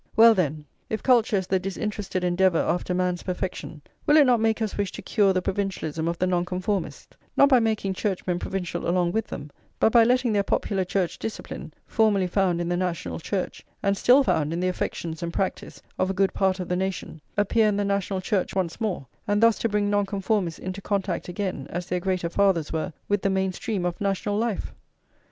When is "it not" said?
4.17-4.39